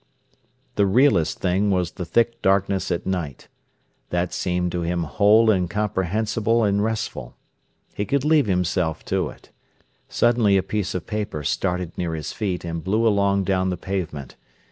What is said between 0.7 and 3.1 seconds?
The realest thing was the thick darkness at